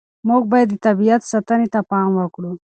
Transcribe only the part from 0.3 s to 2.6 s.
باید د طبیعت ساتنې ته پام وکړو.